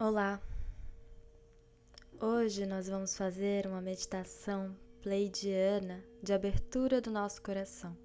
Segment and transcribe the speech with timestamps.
[0.00, 0.40] Olá!
[2.20, 4.72] Hoje nós vamos fazer uma meditação
[5.02, 7.98] pleidiana de abertura do nosso coração.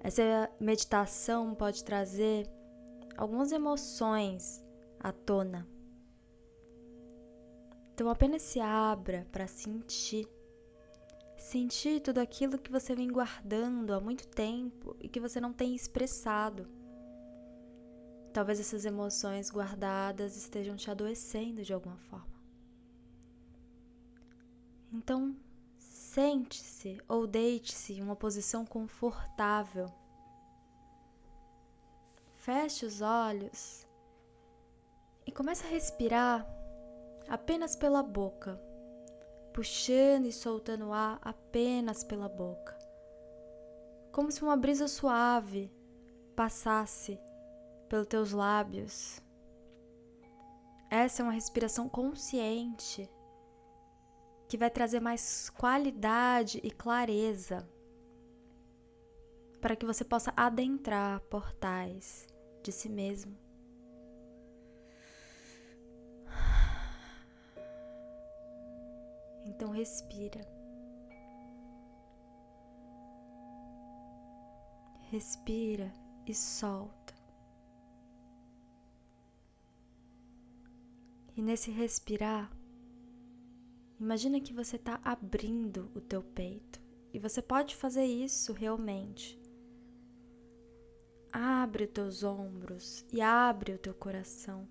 [0.00, 2.46] Essa meditação pode trazer
[3.16, 4.62] algumas emoções
[5.00, 5.66] à tona.
[7.94, 10.28] Então apenas se abra para sentir.
[11.38, 15.74] Sentir tudo aquilo que você vem guardando há muito tempo e que você não tem
[15.74, 16.75] expressado.
[18.36, 22.36] Talvez essas emoções guardadas estejam te adoecendo de alguma forma.
[24.92, 25.34] Então,
[25.78, 29.90] sente-se ou deite-se em uma posição confortável.
[32.34, 33.86] Feche os olhos
[35.24, 36.46] e comece a respirar
[37.30, 38.60] apenas pela boca,
[39.54, 42.78] puxando e soltando o ar apenas pela boca,
[44.12, 45.72] como se uma brisa suave
[46.36, 47.18] passasse
[47.88, 49.20] pelos teus lábios.
[50.90, 53.10] Essa é uma respiração consciente
[54.48, 57.68] que vai trazer mais qualidade e clareza
[59.60, 62.26] para que você possa adentrar portais
[62.62, 63.36] de si mesmo.
[69.44, 70.40] Então respira.
[75.10, 75.92] Respira
[76.26, 77.15] e solta.
[81.36, 82.50] E nesse respirar,
[84.00, 86.80] imagina que você está abrindo o teu peito.
[87.12, 89.38] E você pode fazer isso realmente.
[91.30, 94.66] Abre os teus ombros e abre o teu coração.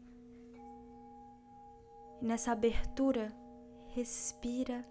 [2.21, 3.31] E nessa abertura,
[3.89, 4.83] respira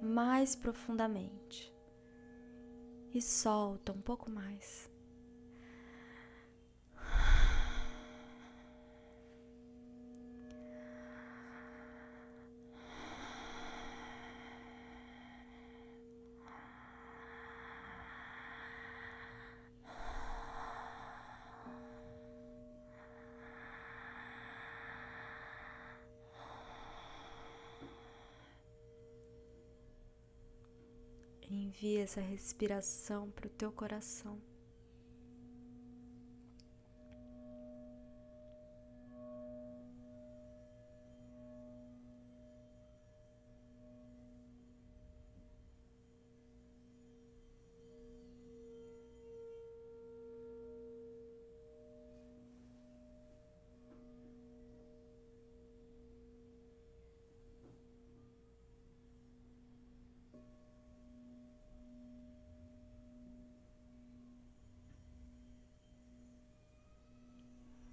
[0.00, 1.74] mais profundamente.
[3.12, 4.88] E solta um pouco mais.
[31.50, 34.38] Envia essa respiração para o teu coração.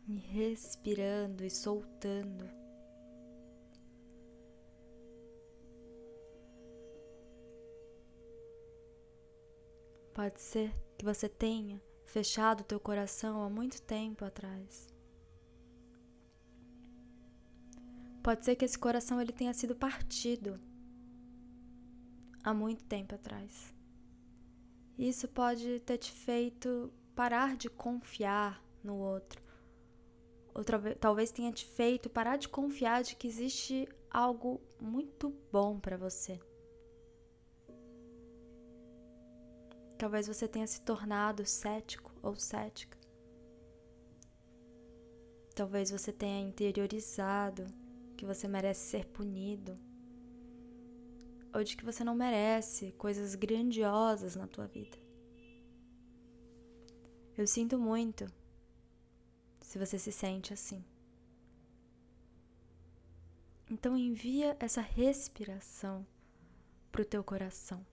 [0.07, 2.45] E respirando e soltando.
[10.13, 14.93] Pode ser que você tenha fechado teu coração há muito tempo atrás.
[18.23, 20.59] Pode ser que esse coração ele tenha sido partido
[22.43, 23.73] há muito tempo atrás.
[24.97, 29.41] Isso pode ter te feito parar de confiar no outro,
[30.55, 30.63] ou
[30.97, 36.39] talvez tenha te feito parar de confiar de que existe algo muito bom para você.
[39.97, 42.97] Talvez você tenha se tornado cético ou cética.
[45.53, 47.65] Talvez você tenha interiorizado
[48.15, 49.77] que você merece ser punido
[51.53, 54.97] ou de que você não merece coisas grandiosas na tua vida.
[57.37, 58.25] Eu sinto muito
[59.75, 60.81] se você se sente assim.
[63.69, 66.07] Então envia essa respiração
[66.93, 67.85] para o teu coração.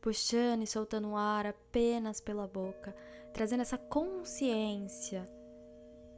[0.00, 2.94] Puxando e soltando o ar apenas pela boca,
[3.32, 5.28] trazendo essa consciência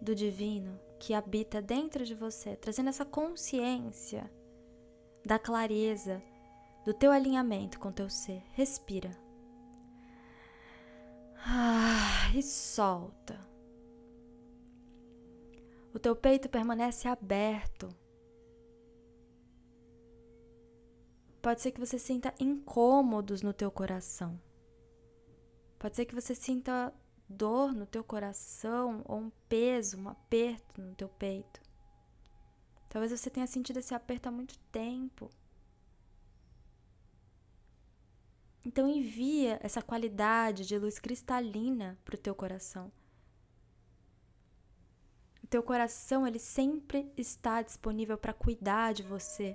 [0.02, 4.30] do divino que habita dentro de você, trazendo essa consciência
[5.24, 6.22] da clareza,
[6.84, 8.42] do teu alinhamento com teu ser.
[8.52, 9.25] Respira.
[11.48, 13.38] Ah, e solta.
[15.94, 17.88] O teu peito permanece aberto.
[21.40, 24.40] Pode ser que você sinta incômodos no teu coração.
[25.78, 26.92] Pode ser que você sinta
[27.28, 31.60] dor no teu coração ou um peso, um aperto no teu peito.
[32.88, 35.30] Talvez você tenha sentido esse aperto há muito tempo.
[38.66, 42.90] Então envia essa qualidade de luz cristalina para o teu coração.
[45.40, 49.54] O teu coração, ele sempre está disponível para cuidar de você.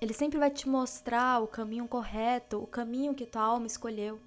[0.00, 4.18] Ele sempre vai te mostrar o caminho correto, o caminho que tua alma escolheu.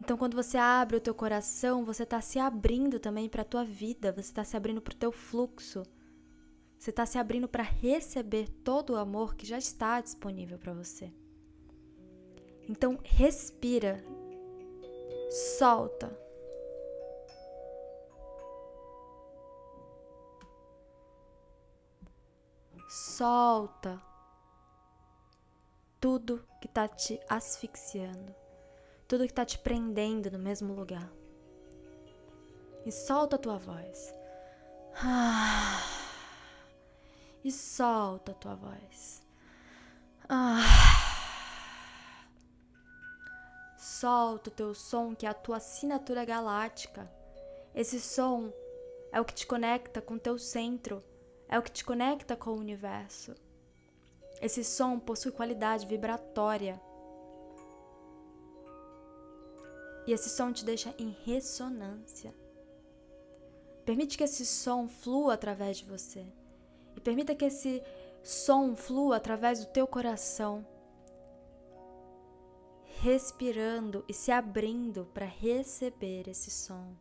[0.00, 3.64] Então, quando você abre o teu coração, você está se abrindo também para a tua
[3.64, 5.82] vida, você está se abrindo para o teu fluxo.
[6.82, 11.12] Você está se abrindo para receber todo o amor que já está disponível para você.
[12.68, 14.04] Então, respira,
[15.30, 16.10] solta.
[22.88, 24.02] Solta
[26.00, 28.34] tudo que está te asfixiando
[29.06, 31.08] tudo que está te prendendo no mesmo lugar.
[32.84, 34.12] E solta a tua voz.
[34.96, 36.01] Ah,
[37.44, 39.22] e solta a tua voz.
[40.28, 40.62] Ah,
[43.78, 47.10] solta o teu som, que é a tua assinatura galáctica.
[47.74, 48.52] Esse som
[49.10, 51.02] é o que te conecta com o teu centro,
[51.48, 53.34] é o que te conecta com o universo.
[54.40, 56.80] Esse som possui qualidade vibratória
[60.06, 62.34] E esse som te deixa em ressonância.
[63.84, 66.26] Permite que esse som flua através de você.
[67.02, 67.82] Permita que esse
[68.22, 70.66] som flua através do teu coração.
[73.00, 76.94] Respirando e se abrindo para receber esse som.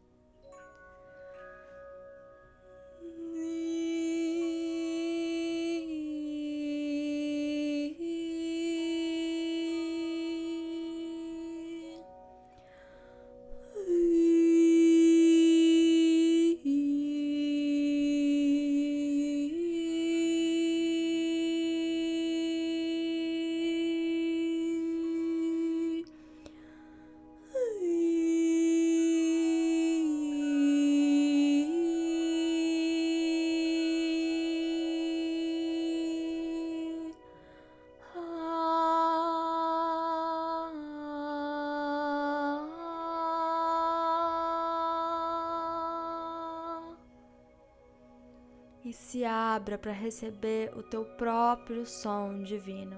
[48.83, 52.98] E se abra para receber o teu próprio som divino.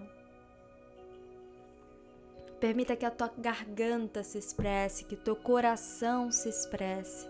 [2.59, 7.27] Permita que a tua garganta se expresse, que teu coração se expresse,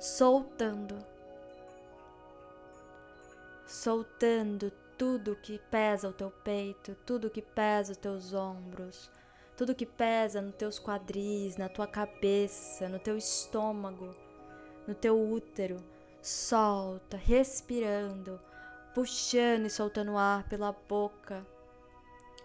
[0.00, 0.96] soltando.
[3.64, 9.10] Soltando tudo que pesa o teu peito, tudo que pesa os teus ombros,
[9.56, 14.16] tudo que pesa nos teus quadris, na tua cabeça, no teu estômago,
[14.86, 15.76] no teu útero
[16.26, 18.40] solta, respirando,
[18.92, 21.46] puxando e soltando ar pela boca,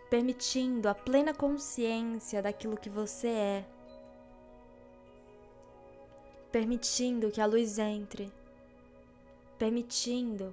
[0.07, 3.65] permitindo a plena consciência daquilo que você é,
[6.51, 8.31] permitindo que a luz entre,
[9.57, 10.51] permitindo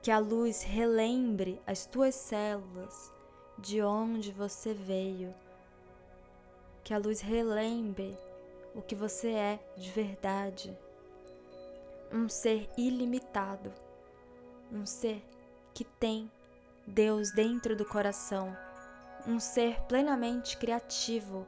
[0.00, 3.12] que a luz relembre as tuas células
[3.58, 5.34] de onde você veio,
[6.84, 8.16] que a luz relembre
[8.76, 10.78] o que você é de verdade
[12.12, 13.72] um ser ilimitado,
[14.70, 15.24] um ser
[15.72, 16.30] que tem
[16.86, 18.56] Deus dentro do coração,
[19.26, 21.46] um ser plenamente criativo,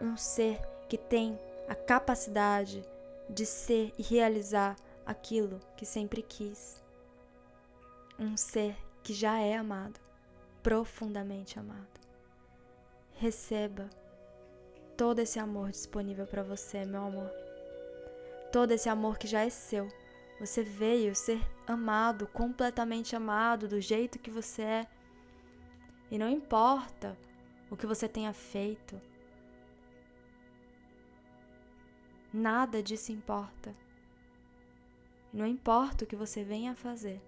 [0.00, 2.84] um ser que tem a capacidade
[3.28, 6.82] de ser e realizar aquilo que sempre quis.
[8.18, 9.98] Um ser que já é amado,
[10.62, 12.00] profundamente amado.
[13.12, 13.88] Receba
[14.96, 17.44] todo esse amor disponível para você, meu amor
[18.54, 19.88] todo esse amor que já é seu.
[20.38, 24.86] Você veio ser amado, completamente amado, do jeito que você é.
[26.08, 27.18] E não importa
[27.68, 29.00] o que você tenha feito,
[32.32, 33.74] nada disso importa.
[35.32, 37.20] Não importa o que você venha a fazer,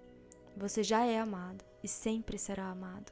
[0.57, 3.11] você já é amado e sempre será amado.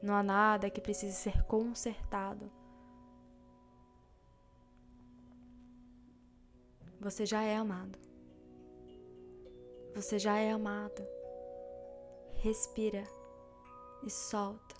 [0.00, 2.48] Não há nada que precise ser consertado.
[7.04, 7.98] Você já é amado.
[9.94, 11.06] Você já é amada.
[12.36, 13.04] Respira
[14.02, 14.74] e solta.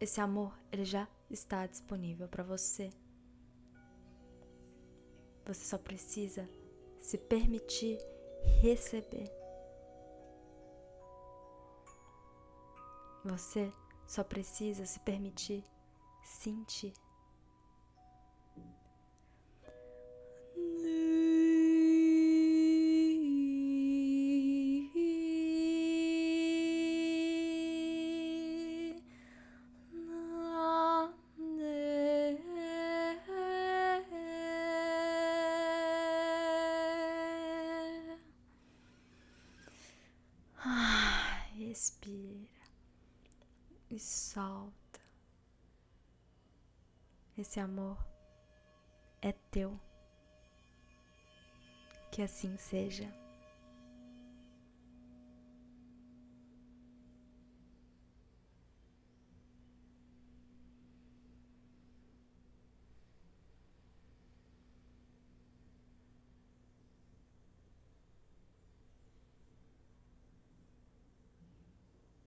[0.00, 2.88] Esse amor, ele já está disponível para você.
[5.44, 6.48] Você só precisa
[6.98, 7.98] se permitir
[8.62, 9.30] receber.
[13.22, 13.70] Você
[14.06, 15.62] só precisa se permitir
[16.24, 16.94] sentir.
[44.02, 45.00] Solta.
[47.38, 47.96] Esse amor
[49.20, 49.78] é teu.
[52.10, 53.21] Que assim seja.